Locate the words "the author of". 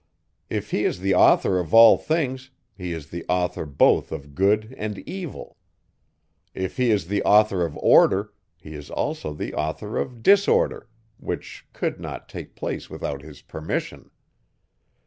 1.01-1.75, 7.05-7.77, 9.31-10.23